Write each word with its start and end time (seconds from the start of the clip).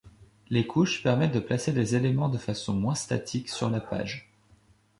Les 0.49 0.65
couches 0.65 1.03
permettent 1.03 1.35
de 1.35 1.39
placer 1.39 1.73
des 1.73 1.93
éléments 1.95 2.27
de 2.29 2.39
façon 2.39 2.73
moins 2.73 2.95
statique 2.95 3.49
sur 3.49 3.69
la 3.69 3.79
page. 3.79 4.33